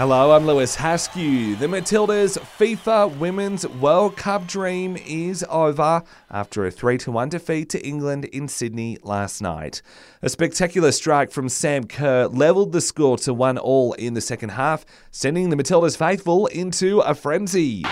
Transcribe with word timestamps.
Hello, 0.00 0.32
I'm 0.32 0.46
Lewis 0.46 0.76
Haskew. 0.76 1.58
The 1.58 1.66
Matildas 1.66 2.38
FIFA 2.38 3.18
Women's 3.18 3.68
World 3.68 4.16
Cup 4.16 4.46
dream 4.46 4.96
is 4.96 5.44
over 5.50 6.02
after 6.30 6.64
a 6.64 6.70
3 6.70 7.00
1 7.04 7.28
defeat 7.28 7.68
to 7.68 7.86
England 7.86 8.24
in 8.24 8.48
Sydney 8.48 8.96
last 9.02 9.42
night. 9.42 9.82
A 10.22 10.30
spectacular 10.30 10.90
strike 10.92 11.30
from 11.30 11.50
Sam 11.50 11.84
Kerr 11.84 12.28
levelled 12.28 12.72
the 12.72 12.80
score 12.80 13.18
to 13.18 13.34
1 13.34 13.58
all 13.58 13.92
in 13.92 14.14
the 14.14 14.22
second 14.22 14.52
half, 14.52 14.86
sending 15.10 15.50
the 15.50 15.56
Matildas 15.56 15.98
faithful 15.98 16.46
into 16.46 17.00
a 17.00 17.14
frenzy. 17.14 17.84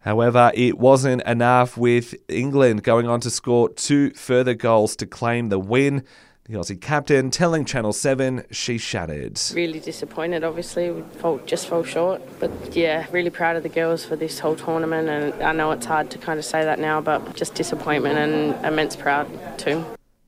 However, 0.00 0.50
it 0.54 0.78
wasn't 0.78 1.22
enough 1.22 1.76
with 1.76 2.14
England 2.26 2.82
going 2.82 3.06
on 3.06 3.20
to 3.20 3.30
score 3.30 3.68
two 3.68 4.10
further 4.12 4.54
goals 4.54 4.96
to 4.96 5.06
claim 5.06 5.50
the 5.50 5.58
win. 5.58 6.04
The 6.44 6.54
Aussie 6.54 6.80
captain 6.80 7.30
telling 7.30 7.64
Channel 7.64 7.92
7 7.92 8.44
she 8.50 8.78
shattered. 8.78 9.38
Really 9.54 9.78
disappointed, 9.78 10.42
obviously. 10.42 10.90
We 10.90 11.04
just 11.44 11.68
fell 11.68 11.84
short. 11.84 12.22
But 12.40 12.50
yeah, 12.74 13.06
really 13.12 13.30
proud 13.30 13.56
of 13.56 13.62
the 13.62 13.68
girls 13.68 14.04
for 14.04 14.16
this 14.16 14.38
whole 14.38 14.56
tournament. 14.56 15.08
And 15.08 15.42
I 15.42 15.52
know 15.52 15.70
it's 15.70 15.86
hard 15.86 16.10
to 16.10 16.18
kind 16.18 16.38
of 16.38 16.44
say 16.44 16.64
that 16.64 16.78
now, 16.78 17.00
but 17.00 17.36
just 17.36 17.54
disappointment 17.54 18.18
and 18.18 18.64
immense 18.64 18.96
proud 18.96 19.28
too. 19.58 19.84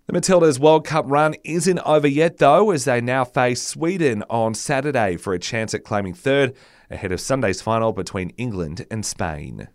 The 0.06 0.14
Matildas 0.14 0.58
World 0.58 0.84
Cup 0.84 1.04
run 1.08 1.36
isn't 1.44 1.78
over 1.78 2.08
yet, 2.08 2.38
though, 2.38 2.72
as 2.72 2.86
they 2.86 3.00
now 3.00 3.24
face 3.24 3.62
Sweden 3.62 4.24
on 4.28 4.52
Saturday 4.52 5.16
for 5.16 5.32
a 5.32 5.38
chance 5.38 5.74
at 5.74 5.84
claiming 5.84 6.12
third 6.12 6.54
ahead 6.90 7.12
of 7.12 7.20
Sunday's 7.20 7.62
final 7.62 7.92
between 7.92 8.30
England 8.30 8.84
and 8.90 9.06
Spain. 9.06 9.68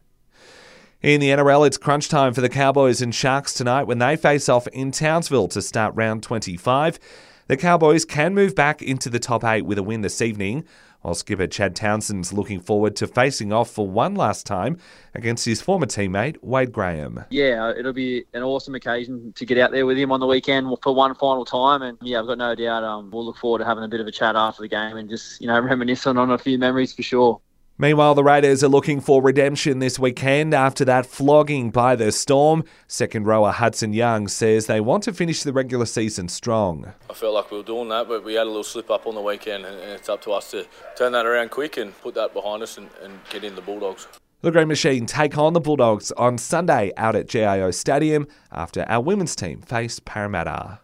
In 1.01 1.21
the 1.21 1.29
NRL, 1.29 1.65
it's 1.65 1.77
crunch 1.77 2.09
time 2.09 2.33
for 2.33 2.41
the 2.41 2.49
Cowboys 2.49 3.01
and 3.01 3.15
Sharks 3.15 3.53
tonight 3.53 3.83
when 3.83 3.99
they 3.99 4.17
face 4.17 4.49
off 4.49 4.67
in 4.67 4.91
Townsville 4.91 5.47
to 5.47 5.61
start 5.61 5.95
round 5.95 6.23
25. 6.23 6.99
The 7.47 7.55
Cowboys 7.55 8.03
can 8.03 8.35
move 8.35 8.53
back 8.53 8.81
into 8.81 9.09
the 9.09 9.19
top 9.19 9.45
eight 9.45 9.65
with 9.65 9.77
a 9.77 9.83
win 9.83 10.01
this 10.01 10.21
evening, 10.21 10.65
while 11.01 11.13
skipper 11.13 11.47
Chad 11.47 11.75
Townsend's 11.75 12.33
looking 12.33 12.59
forward 12.59 12.95
to 12.97 13.07
facing 13.07 13.53
off 13.53 13.69
for 13.69 13.87
one 13.87 14.15
last 14.15 14.45
time 14.45 14.77
against 15.13 15.45
his 15.45 15.61
former 15.61 15.85
teammate 15.85 16.37
Wade 16.41 16.71
Graham. 16.71 17.23
Yeah, 17.29 17.73
it'll 17.77 17.93
be 17.93 18.25
an 18.33 18.43
awesome 18.43 18.75
occasion 18.75 19.33
to 19.33 19.45
get 19.45 19.57
out 19.57 19.71
there 19.71 19.85
with 19.85 19.97
him 19.97 20.11
on 20.11 20.19
the 20.19 20.27
weekend 20.27 20.67
for 20.81 20.93
one 20.93 21.15
final 21.15 21.45
time, 21.45 21.81
and 21.81 21.97
yeah, 22.01 22.19
I've 22.19 22.27
got 22.27 22.37
no 22.37 22.55
doubt 22.55 22.83
um, 22.83 23.11
we'll 23.11 23.25
look 23.25 23.37
forward 23.37 23.59
to 23.59 23.65
having 23.65 23.83
a 23.83 23.87
bit 23.87 23.99
of 23.99 24.07
a 24.07 24.11
chat 24.11 24.35
after 24.35 24.61
the 24.61 24.67
game 24.67 24.97
and 24.97 25.09
just 25.09 25.41
you 25.41 25.47
know 25.47 25.59
reminiscing 25.61 26.17
on 26.17 26.31
a 26.31 26.37
few 26.37 26.57
memories 26.57 26.93
for 26.93 27.03
sure. 27.03 27.41
Meanwhile, 27.79 28.15
the 28.15 28.23
Raiders 28.23 28.63
are 28.63 28.69
looking 28.69 28.99
for 28.99 29.21
redemption 29.21 29.77
this 29.77 29.99
weekend 29.99 30.55
after 30.55 30.83
that 30.85 31.05
flogging 31.05 31.69
by 31.69 31.95
the 31.95 32.11
Storm. 32.11 32.63
Second 32.87 33.27
rower 33.27 33.51
Hudson 33.51 33.93
Young 33.93 34.27
says 34.27 34.65
they 34.65 34.81
want 34.81 35.03
to 35.03 35.13
finish 35.13 35.43
the 35.43 35.53
regular 35.53 35.85
season 35.85 36.27
strong. 36.27 36.91
I 37.07 37.13
felt 37.13 37.35
like 37.35 37.51
we 37.51 37.57
were 37.57 37.63
doing 37.63 37.89
that, 37.89 38.07
but 38.07 38.23
we 38.23 38.33
had 38.33 38.43
a 38.43 38.49
little 38.49 38.63
slip 38.63 38.89
up 38.89 39.05
on 39.05 39.13
the 39.13 39.21
weekend, 39.21 39.63
and 39.63 39.77
it's 39.91 40.09
up 40.09 40.23
to 40.23 40.31
us 40.31 40.49
to 40.51 40.65
turn 40.95 41.11
that 41.11 41.27
around 41.27 41.51
quick 41.51 41.77
and 41.77 41.95
put 42.01 42.15
that 42.15 42.33
behind 42.33 42.63
us 42.63 42.79
and, 42.79 42.89
and 43.03 43.19
get 43.29 43.43
in 43.43 43.53
the 43.53 43.61
Bulldogs. 43.61 44.07
The 44.41 44.49
Green 44.49 44.67
Machine 44.67 45.05
take 45.05 45.37
on 45.37 45.53
the 45.53 45.59
Bulldogs 45.59 46.11
on 46.13 46.39
Sunday 46.39 46.91
out 46.97 47.15
at 47.15 47.27
GIO 47.27 47.69
Stadium 47.69 48.27
after 48.51 48.85
our 48.89 49.01
women's 49.01 49.35
team 49.35 49.61
face 49.61 49.99
Parramatta. 49.99 50.79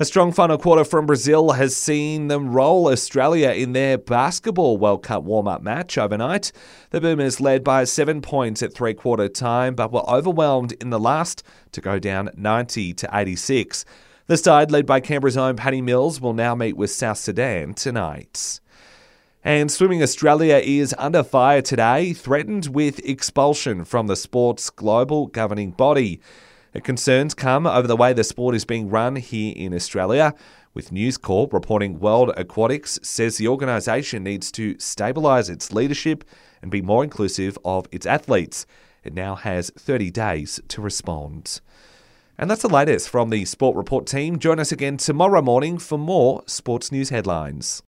A 0.00 0.04
strong 0.04 0.30
final 0.30 0.58
quarter 0.58 0.84
from 0.84 1.06
Brazil 1.06 1.50
has 1.50 1.74
seen 1.74 2.28
them 2.28 2.52
roll 2.52 2.86
Australia 2.86 3.50
in 3.50 3.72
their 3.72 3.98
basketball 3.98 4.78
World 4.78 5.02
Cup 5.02 5.24
warm 5.24 5.48
up 5.48 5.60
match 5.60 5.98
overnight. 5.98 6.52
The 6.90 7.00
Boomers 7.00 7.40
led 7.40 7.64
by 7.64 7.82
seven 7.82 8.22
points 8.22 8.62
at 8.62 8.72
three 8.72 8.94
quarter 8.94 9.28
time, 9.28 9.74
but 9.74 9.90
were 9.90 10.08
overwhelmed 10.08 10.70
in 10.80 10.90
the 10.90 11.00
last 11.00 11.42
to 11.72 11.80
go 11.80 11.98
down 11.98 12.30
90 12.36 12.94
to 12.94 13.10
86. 13.12 13.84
The 14.28 14.36
side, 14.36 14.70
led 14.70 14.86
by 14.86 15.00
Canberra's 15.00 15.36
own 15.36 15.56
Patty 15.56 15.82
Mills, 15.82 16.20
will 16.20 16.32
now 16.32 16.54
meet 16.54 16.76
with 16.76 16.92
South 16.92 17.18
Sudan 17.18 17.74
tonight. 17.74 18.60
And 19.42 19.68
Swimming 19.68 20.00
Australia 20.00 20.60
is 20.62 20.94
under 20.96 21.24
fire 21.24 21.60
today, 21.60 22.12
threatened 22.12 22.68
with 22.68 23.04
expulsion 23.04 23.84
from 23.84 24.06
the 24.06 24.14
sport's 24.14 24.70
global 24.70 25.26
governing 25.26 25.72
body. 25.72 26.20
Concerns 26.84 27.34
come 27.34 27.66
over 27.66 27.86
the 27.86 27.96
way 27.96 28.12
the 28.12 28.24
sport 28.24 28.54
is 28.54 28.64
being 28.64 28.90
run 28.90 29.16
here 29.16 29.52
in 29.56 29.72
Australia, 29.72 30.34
with 30.74 30.92
News 30.92 31.16
Corp 31.16 31.52
reporting 31.52 31.98
World 31.98 32.32
Aquatics 32.36 32.98
says 33.02 33.36
the 33.36 33.48
organisation 33.48 34.22
needs 34.22 34.52
to 34.52 34.74
stabilise 34.74 35.50
its 35.50 35.72
leadership 35.72 36.24
and 36.62 36.70
be 36.70 36.82
more 36.82 37.02
inclusive 37.02 37.58
of 37.64 37.86
its 37.90 38.06
athletes. 38.06 38.66
It 39.02 39.14
now 39.14 39.34
has 39.34 39.70
30 39.70 40.10
days 40.10 40.60
to 40.68 40.82
respond. 40.82 41.60
And 42.36 42.50
that's 42.50 42.62
the 42.62 42.68
latest 42.68 43.08
from 43.08 43.30
the 43.30 43.44
Sport 43.44 43.76
Report 43.76 44.06
team. 44.06 44.38
Join 44.38 44.60
us 44.60 44.70
again 44.70 44.96
tomorrow 44.96 45.42
morning 45.42 45.78
for 45.78 45.98
more 45.98 46.42
sports 46.46 46.92
news 46.92 47.08
headlines. 47.08 47.82